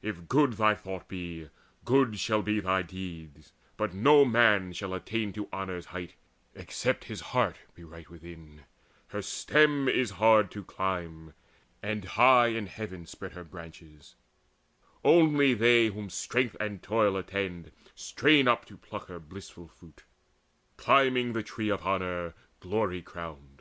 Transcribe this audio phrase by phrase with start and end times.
[0.00, 1.50] If good thy thought be,
[1.84, 6.14] good shall be thy deeds: But no man shall attain to Honour's height,
[6.54, 8.62] Except his heart be right within:
[9.08, 11.34] her stem Is hard to climb,
[11.82, 14.14] and high in heaven spread Her branches:
[15.04, 20.04] only they whom strength and toil Attend, strain up to pluck her blissful fruit,
[20.78, 23.60] Climbing the Tree of Honour glow crowned.